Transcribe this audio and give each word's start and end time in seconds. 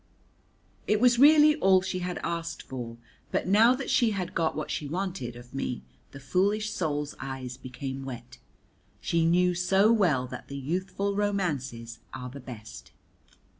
It 0.87 0.99
was 0.99 1.19
really 1.19 1.55
all 1.57 1.83
she 1.83 1.99
had 1.99 2.19
asked 2.23 2.63
for, 2.63 2.97
but 3.31 3.47
now 3.47 3.75
that 3.75 3.87
she 3.91 4.09
had 4.09 4.33
got 4.33 4.55
what 4.55 4.71
she 4.71 4.87
wanted 4.87 5.35
of 5.35 5.53
me 5.53 5.83
the 6.11 6.19
foolish 6.19 6.71
soul's 6.73 7.13
eyes 7.19 7.55
became 7.55 8.03
wet, 8.03 8.39
she 8.99 9.27
knew 9.27 9.53
so 9.53 9.91
well 9.93 10.25
that 10.25 10.47
the 10.47 10.57
youthful 10.57 11.15
romances 11.15 11.99
are 12.15 12.31
the 12.31 12.39
best. 12.39 12.93